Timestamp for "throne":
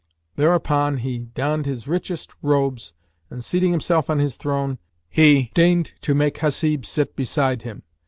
4.35-4.79